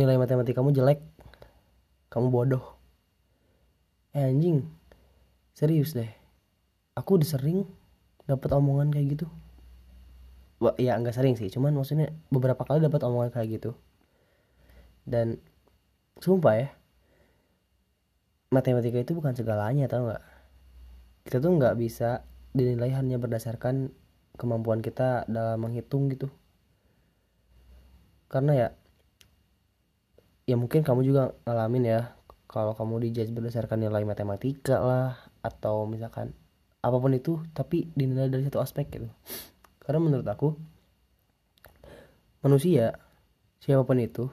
[0.00, 1.04] nilai matematika kamu jelek
[2.08, 2.64] kamu bodoh.
[4.16, 4.64] Eh, anjing
[5.52, 6.08] serius deh.
[6.96, 7.68] Aku udah sering
[8.24, 9.26] dapat omongan kayak gitu.
[10.60, 13.70] Wah, ya nggak sering sih cuman maksudnya beberapa kali dapat omongan kayak gitu.
[15.04, 15.36] Dan
[16.20, 16.68] sumpah ya
[18.50, 20.24] matematika itu bukan segalanya tau nggak?
[21.28, 23.94] Kita tuh nggak bisa dinilai hanya berdasarkan
[24.34, 26.32] kemampuan kita dalam menghitung gitu.
[28.26, 28.68] Karena ya
[30.50, 32.00] ya mungkin kamu juga ngalamin ya
[32.50, 35.14] kalau kamu dijudge berdasarkan nilai matematika lah
[35.46, 36.34] atau misalkan
[36.82, 39.06] apa pun itu tapi dinilai dari satu aspek gitu.
[39.78, 40.58] Karena menurut aku
[42.42, 42.98] manusia
[43.62, 44.26] siapa pun itu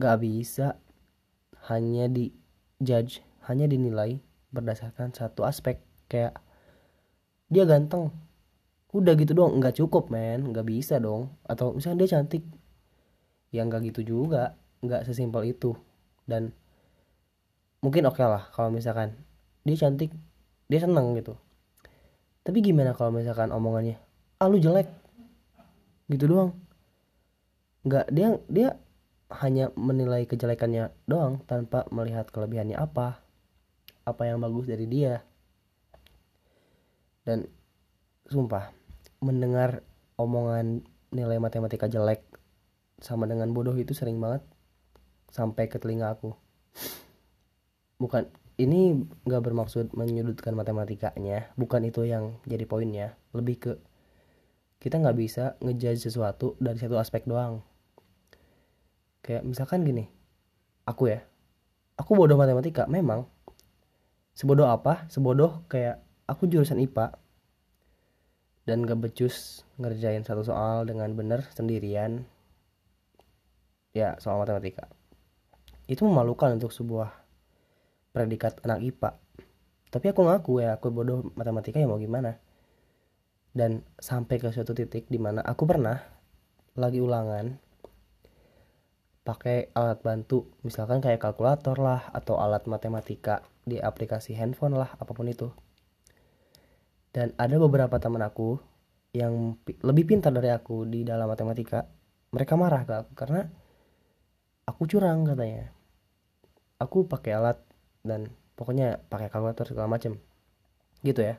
[0.00, 0.80] nggak bisa
[1.68, 2.32] hanya di
[2.80, 5.84] judge hanya dinilai berdasarkan satu aspek.
[6.08, 6.40] Kayak
[7.52, 8.16] dia ganteng
[8.96, 11.36] udah gitu dong nggak cukup men nggak bisa dong.
[11.44, 12.48] Atau misalnya dia cantik
[13.52, 15.74] ya nggak gitu juga nggak sesimpel itu.
[16.28, 16.52] Dan
[17.80, 19.14] mungkin oke okay lah kalau misalkan
[19.62, 20.10] dia cantik
[20.68, 21.34] dia seneng gitu.
[22.44, 24.00] Tapi gimana kalau misalkan omongannya
[24.38, 24.88] ah lu jelek
[26.08, 26.50] gitu doang.
[27.84, 28.68] Nggak dia dia
[29.28, 33.20] hanya menilai kejelekannya doang tanpa melihat kelebihannya apa
[34.08, 35.20] apa yang bagus dari dia.
[37.28, 37.44] Dan
[38.24, 38.72] sumpah
[39.20, 39.84] mendengar
[40.16, 42.24] omongan nilai matematika jelek
[43.00, 44.44] sama dengan bodoh itu sering banget
[45.28, 46.32] sampai ke telinga aku.
[48.00, 51.54] Bukan ini nggak bermaksud menyudutkan matematikanya.
[51.54, 53.14] Bukan itu yang jadi poinnya.
[53.30, 53.72] Lebih ke
[54.82, 57.62] kita nggak bisa ngejudge sesuatu dari satu aspek doang.
[59.22, 60.08] Kayak misalkan gini
[60.86, 61.20] aku ya
[61.94, 63.26] aku bodoh matematika memang.
[64.38, 65.10] Sebodoh apa?
[65.10, 65.98] Sebodoh kayak
[66.30, 67.18] aku jurusan IPA
[68.70, 72.22] dan gak becus ngerjain satu soal dengan benar sendirian.
[73.90, 74.86] Ya soal matematika
[75.88, 77.10] itu memalukan untuk sebuah
[78.12, 79.10] predikat anak IPA
[79.88, 82.36] tapi aku ngaku ya aku bodoh matematika ya mau gimana.
[83.56, 85.96] Dan sampai ke suatu titik di mana aku pernah
[86.76, 87.56] lagi ulangan
[89.24, 90.52] pakai alat bantu.
[90.60, 95.48] Misalkan kayak kalkulator lah atau alat matematika di aplikasi handphone lah apa pun itu.
[97.08, 98.60] Dan ada beberapa teman aku
[99.16, 101.88] yang lebih pintar dari aku di dalam matematika
[102.28, 103.48] mereka marah ke aku karena
[104.68, 105.72] aku curang katanya
[106.78, 107.58] aku pakai alat
[108.06, 110.18] dan pokoknya pakai kalkulator segala macem
[111.02, 111.38] gitu ya.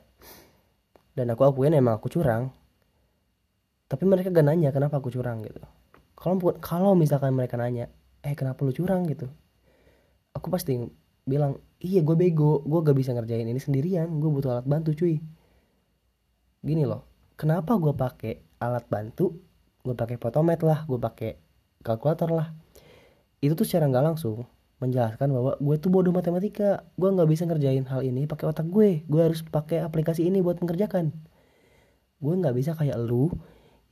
[1.16, 2.54] Dan aku akuin emang aku curang
[3.90, 5.58] tapi mereka gak nanya kenapa aku curang gitu.
[6.14, 7.90] Kalau kalau misalkan mereka nanya
[8.22, 9.02] eh kenapa lu curang?
[9.10, 9.26] gitu.
[10.38, 10.78] Aku pasti
[11.26, 15.18] bilang iya gue bego gue gak bisa ngerjain ini sendirian gue butuh alat bantu cuy.
[16.62, 17.02] Gini loh
[17.34, 19.34] kenapa gue pakai alat bantu?
[19.82, 21.30] Gue pakai fotomet lah gue pakai
[21.82, 22.54] kalkulator lah.
[23.42, 24.46] Itu tuh secara nggak langsung
[24.80, 26.88] menjelaskan bahwa gue tuh bodoh matematika.
[26.96, 29.04] Gue nggak bisa ngerjain hal ini pakai otak gue.
[29.06, 31.12] Gue harus pakai aplikasi ini buat mengerjakan.
[32.20, 33.28] Gue nggak bisa kayak lu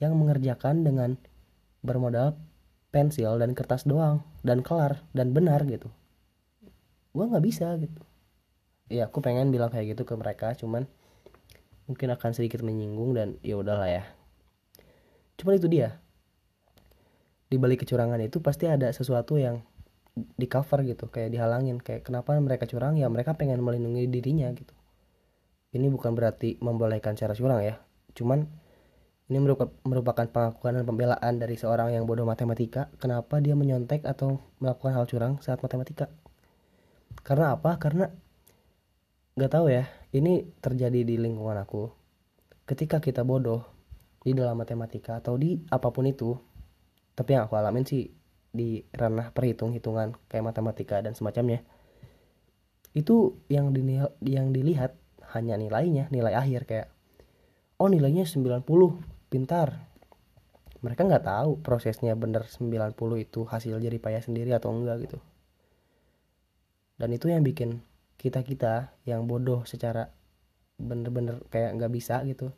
[0.01, 1.21] yang mengerjakan dengan
[1.85, 2.41] bermodal
[2.89, 5.93] pensil dan kertas doang dan kelar dan benar gitu.
[7.13, 8.03] Gue nggak bisa gitu.
[8.89, 10.89] Ya aku pengen bilang kayak gitu ke mereka cuman
[11.85, 14.05] mungkin akan sedikit menyinggung dan ya udahlah ya.
[15.37, 16.01] Cuman itu dia.
[17.49, 19.65] Di balik kecurangan itu pasti ada sesuatu yang
[20.25, 24.75] di cover gitu kayak dihalangin kayak kenapa mereka curang ya mereka pengen melindungi dirinya gitu
[25.77, 27.79] ini bukan berarti membolehkan cara curang ya
[28.17, 28.49] cuman
[29.29, 29.45] ini
[29.85, 32.89] merupakan pengakuan dan pembelaan dari seorang yang bodoh matematika.
[32.97, 36.09] Kenapa dia menyontek atau melakukan hal curang saat matematika?
[37.29, 37.77] Karena apa?
[37.77, 38.09] Karena
[39.37, 39.85] nggak tahu ya.
[40.17, 41.93] Ini terjadi di lingkungan aku.
[42.65, 43.69] Ketika kita bodoh
[44.25, 46.33] di dalam matematika atau di apa pun itu,
[47.13, 48.09] tapi yang aku alamin sih
[48.59, 51.63] di ranah perhitung-hitungan kayak matematika dan semacamnya.
[52.91, 54.99] Itu yang dinil yang dilihat
[55.39, 56.91] hanya nilainya, nilai akhir kayak
[57.79, 58.67] oh nilainya 90
[59.31, 59.87] pintar.
[60.83, 65.19] Mereka nggak tahu prosesnya bener 90 itu hasil jadi payah sendiri atau enggak gitu.
[66.99, 67.79] Dan itu yang bikin
[68.19, 70.11] kita kita yang bodoh secara
[70.79, 72.51] bener-bener kayak nggak bisa gitu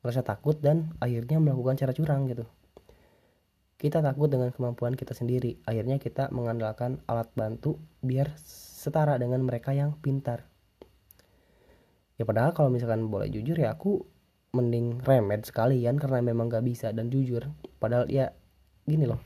[0.00, 2.48] merasa takut dan akhirnya melakukan cara curang gitu
[3.76, 5.60] kita takut dengan kemampuan kita sendiri.
[5.68, 10.48] Akhirnya kita mengandalkan alat bantu biar setara dengan mereka yang pintar.
[12.16, 14.00] Ya padahal kalau misalkan boleh jujur ya aku
[14.56, 17.44] mending remed sekalian karena memang gak bisa dan jujur
[17.76, 18.32] padahal ya
[18.88, 19.20] gini loh.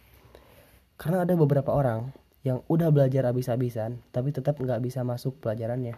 [0.98, 2.10] Karena ada beberapa orang
[2.42, 5.94] yang udah belajar abis-abisan tapi tetap nggak bisa masuk pelajarannya.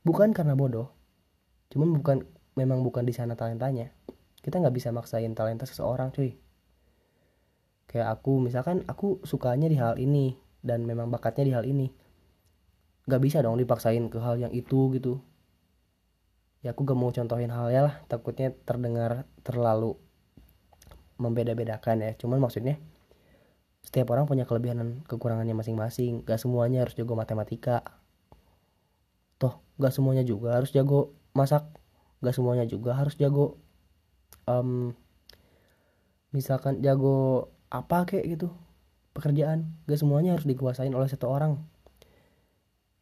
[0.00, 0.88] Bukan karena bodoh
[1.68, 2.24] cuman bukan
[2.56, 3.92] memang bukan di sana talentanya.
[4.40, 6.32] Kita nggak bisa maksain talenta seseorang cuy
[7.90, 11.90] kayak aku misalkan aku sukanya di hal ini dan memang bakatnya di hal ini.
[13.10, 15.18] Gak bisa dong dipaksain ke hal yang itu gitu.
[16.62, 19.98] Ya aku gak mau contohin hal ya lah takutnya terdengar terlalu
[21.18, 22.10] membeda-bedakan ya.
[22.14, 22.78] Cuman maksudnya
[23.82, 26.22] setiap orang punya kelebihan dan kekurangannya masing-masing.
[26.22, 27.82] Gak semuanya harus jago matematika.
[29.42, 31.66] Toh gak semuanya juga harus jago masak.
[32.22, 33.58] Gak semuanya juga harus jago
[34.46, 34.94] um,
[36.32, 38.52] misalkan jago apa kayak gitu?
[39.16, 39.72] Pekerjaan.
[39.88, 41.56] Gak semuanya harus dikuasain oleh satu orang.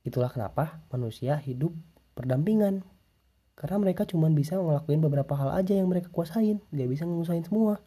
[0.07, 1.75] Itulah kenapa manusia hidup
[2.15, 2.87] berdampingan.
[3.59, 6.63] Karena mereka cuma bisa ngelakuin beberapa hal aja yang mereka kuasain.
[6.71, 7.83] Gak bisa ngusain semua.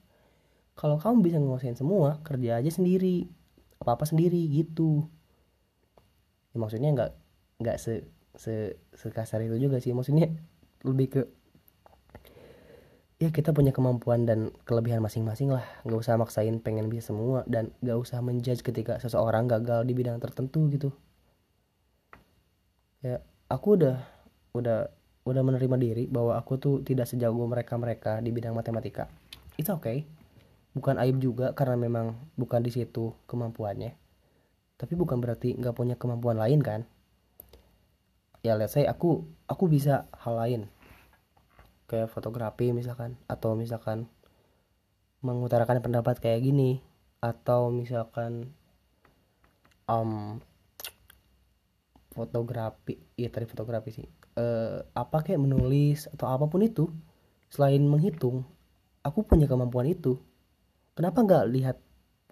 [0.76, 3.32] Kalau kamu bisa nguasain semua kerja aja sendiri.
[3.80, 5.08] Apa apa sendiri gitu.
[6.54, 7.12] Ya, maksudnya nggak
[7.64, 9.96] nggak se, se sekasar itu juga sih.
[9.96, 10.30] Maksudnya
[10.84, 11.22] lebih ke
[13.24, 17.72] ya kita punya kemampuan dan kelebihan masing-masing lah nggak usah maksain pengen bisa semua dan
[17.80, 20.92] nggak usah menjudge ketika seseorang gagal di bidang tertentu gitu
[23.00, 24.04] ya aku udah
[24.52, 24.92] udah
[25.24, 29.08] udah menerima diri bahwa aku tuh tidak sejago mereka-mereka di bidang matematika.
[29.56, 29.84] Itu oke.
[29.84, 29.98] Okay.
[30.74, 33.94] Bukan aib juga karena memang bukan di situ kemampuannya.
[34.76, 36.84] Tapi bukan berarti nggak punya kemampuan lain kan?
[38.44, 40.62] Ya let's say aku aku bisa hal lain.
[41.86, 44.08] Kayak fotografi misalkan atau misalkan
[45.24, 46.84] mengutarakan pendapat kayak gini
[47.24, 48.52] atau misalkan
[49.88, 50.40] um,
[52.12, 56.92] fotografi iya tadi fotografi sih eh, apa kayak menulis atau apa pun itu
[57.48, 58.44] selain menghitung
[59.04, 60.18] aku punya kemampuan itu.
[60.96, 61.78] Kenapa nggak lihat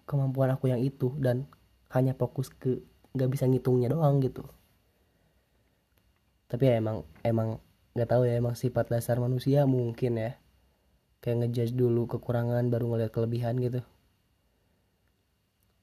[0.08, 1.46] kemampuan aku yang itu dan
[1.92, 2.80] hanya fokus ke
[3.12, 4.42] nggak bisa ngitungnya doang gitu?
[6.48, 7.60] Tapi ya emang emang
[7.92, 10.40] nggak tahu ya emang sifat dasar manusia mungkin ya.
[11.22, 13.84] Kayak ngejudge dulu kekurangan baru ngeliat kelebihan gitu.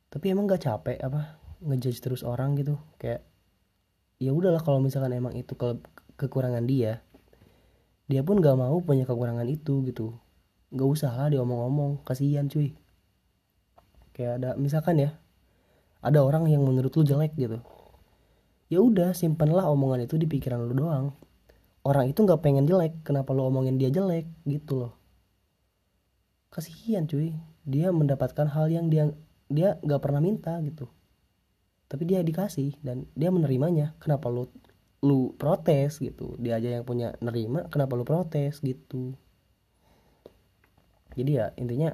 [0.10, 2.82] Tapi emang nggak capek apa ngejudge terus orang gitu.
[2.98, 3.24] Kayak
[4.18, 5.80] ya udahlah kalau misalkan emang itu ke
[6.20, 7.00] kekurangan dia
[8.10, 10.18] dia pun gak mau punya kekurangan itu gitu.
[10.74, 12.74] Gak usah lah diomong-omong kasihan cuy.
[14.18, 15.14] Kayak ada misalkan ya
[16.02, 17.62] ada orang yang menurut lu jelek gitu.
[18.74, 21.14] Ya udah simpanlah omongan itu di pikiran lu doang
[21.90, 24.94] orang itu nggak pengen jelek kenapa lu omongin dia jelek gitu loh.
[26.54, 27.34] Kasihan cuy.
[27.66, 29.10] Dia mendapatkan hal yang dia
[29.50, 30.86] dia nggak pernah minta gitu.
[31.90, 33.98] Tapi dia dikasih dan dia menerimanya.
[33.98, 34.46] Kenapa lu
[35.02, 36.38] lu protes gitu?
[36.38, 39.18] Dia aja yang punya nerima kenapa lu protes gitu?
[41.18, 41.90] Jadi ya intinya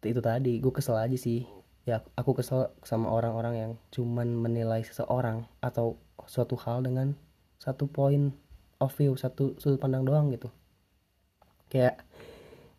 [0.00, 0.64] itu, itu tadi.
[0.64, 1.44] Gue kesel aja sih.
[1.84, 7.16] Ya aku kesel sama orang-orang yang cuman menilai seseorang atau suatu hal dengan
[7.60, 8.32] satu point
[8.80, 10.48] of view satu sudut pandang doang gitu.
[11.68, 12.00] Kayak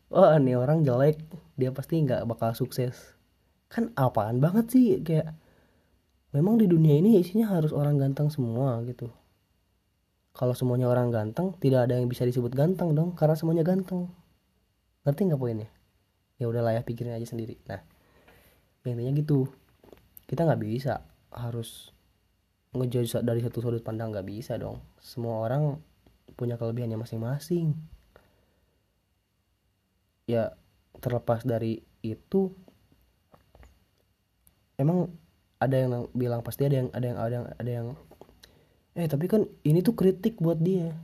[0.10, 1.22] oh ini orang jelek
[1.56, 3.13] dia pasti nggak bakal sukses.
[3.69, 5.00] Kan apaan banget sih?
[5.06, 5.38] Kayak
[6.33, 9.13] memang di dunia ini isinya harus orang ganteng semua gitu.
[10.33, 14.10] Kalau semuanya orang ganteng tidak ada yang bisa disebut ganteng dong karena semuanya ganteng.
[15.06, 15.69] Ngerti nggak poinnya?
[16.42, 17.62] Ya udahlah ya pikirin aja sendiri.
[17.69, 17.86] Nah
[18.81, 19.45] intinya gitu.
[20.25, 21.94] Kita nggak bisa harus
[22.71, 24.79] ngejudge dari satu sudut pandang nggak bisa dong.
[25.03, 25.75] Semua orang
[26.39, 27.75] punya kelebihannya masing-masing.
[30.27, 30.56] Ya
[31.03, 32.56] terlepas dari itu
[34.79, 35.12] emang
[35.62, 37.88] ada yang bilang pasti ada yang ada yang ada yang ada yang
[38.96, 40.96] eh tapi kan ini tuh kritik buat dia.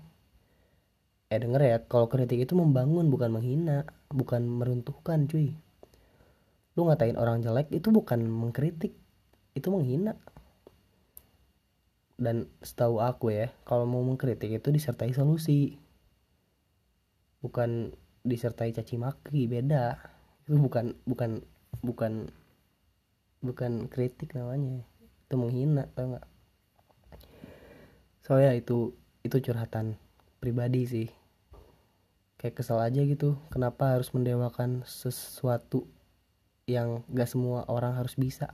[1.27, 5.51] Eh denger ya kalau kritik itu membangun bukan menghina bukan meruntuhkan cuy.
[6.79, 8.95] Lu ngatain orang jelek itu bukan mengkritik
[9.51, 10.15] itu menghina
[12.17, 15.77] dan setahu aku ya kalau mau mengkritik itu disertai solusi.
[17.39, 17.93] Bukan
[18.25, 20.01] disertai caci maki beda.
[20.49, 21.45] Itu bukan bukan
[21.85, 22.33] bukan
[23.45, 24.81] bukan kritik namanya.
[25.29, 26.27] Itu menghina tau nggak?
[28.25, 30.01] Soalnya itu itu curhatan
[30.41, 31.07] pribadi sih.
[32.41, 35.89] Kayak kesel aja gitu kenapa harus mendewakan sesuatu
[36.69, 38.53] yang gak semua orang harus bisa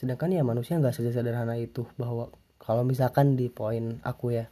[0.00, 4.48] sedangkan ya manusia nggak sederhana itu bahwa kalau misalkan di poin aku ya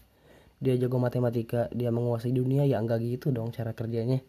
[0.61, 4.21] dia jago matematika dia menguasai dunia ya enggak gitu dong cara kerjanya.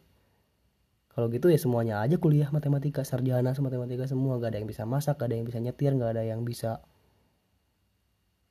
[1.09, 4.39] Kalau gitu ya semuanya aja kuliah matematika sarjana matematika semua.
[4.39, 6.79] Gak ada yang bisa masak gak ada yang bisa nyetir gak ada yang bisa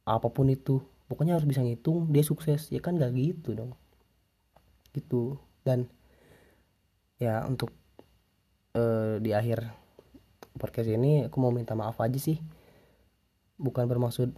[0.05, 0.85] apa pun itu.
[1.09, 2.69] Pokoknya harus bisa ngitung dia sukses.
[2.69, 3.73] Ya kan gak gitu dong.
[4.93, 5.39] Gitu.
[5.63, 5.89] Dan
[7.17, 7.73] ya untuk
[8.75, 9.71] uh, di akhir
[10.59, 12.43] podcast ini aku mau minta maaf aja sih
[13.59, 14.33] bukan bermaksud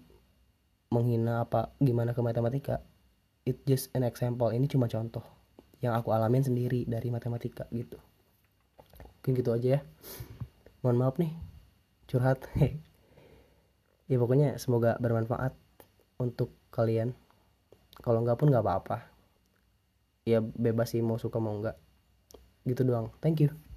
[0.90, 2.82] menghina apa gimana ke matematika.
[3.46, 4.50] It just an example.
[4.50, 5.22] Ini cuma contoh
[5.80, 7.96] yang aku alamin sendiri dari matematika gitu.
[9.20, 9.80] Mungkin gitu aja ya.
[10.82, 11.32] Mohon maaf nih.
[12.10, 12.40] Curhat.
[14.10, 15.54] Ya pokoknya semoga bermanfaat
[16.18, 17.14] untuk kalian.
[18.02, 19.06] Kalau nggak pun nggak apa-apa.
[20.26, 21.78] Ya bebas sih mau suka mau nggak
[22.66, 23.14] gitu doang.
[23.22, 23.69] Thank you